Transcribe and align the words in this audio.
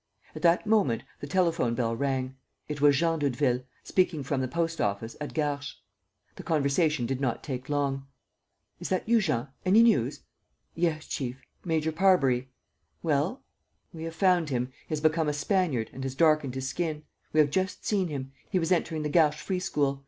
At 0.33 0.41
that 0.41 0.65
moment, 0.65 1.03
the 1.19 1.27
telephone 1.27 1.75
bell 1.75 1.95
rang. 1.95 2.35
It 2.67 2.81
was 2.81 2.97
Jean 2.97 3.19
Doudeville, 3.19 3.63
speaking 3.83 4.23
from 4.23 4.41
the 4.41 4.47
post 4.47 4.81
office 4.81 5.15
at 5.21 5.35
Garches. 5.35 5.75
The 6.37 6.41
conversation 6.41 7.05
did 7.05 7.21
not 7.21 7.43
take 7.43 7.69
long: 7.69 8.07
"Is 8.79 8.89
that 8.89 9.07
you, 9.07 9.21
Jean? 9.21 9.49
Any 9.63 9.83
news?" 9.83 10.21
"Yes, 10.73 11.05
chief, 11.05 11.39
Major 11.63 11.91
Parbury...." 11.91 12.49
"Well?" 13.03 13.43
"We 13.93 14.05
have 14.05 14.15
found 14.15 14.49
him. 14.49 14.69
He 14.87 14.89
has 14.89 15.01
become 15.01 15.29
a 15.29 15.33
Spaniard 15.33 15.91
and 15.93 16.01
has 16.03 16.15
darkened 16.15 16.55
his 16.55 16.67
skin. 16.67 17.03
We 17.31 17.39
have 17.39 17.51
just 17.51 17.85
seen 17.85 18.07
him. 18.07 18.31
He 18.49 18.57
was 18.57 18.71
entering 18.71 19.03
the 19.03 19.09
Garches 19.09 19.39
free 19.39 19.59
school. 19.59 19.99